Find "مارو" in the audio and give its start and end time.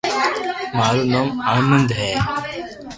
0.77-1.03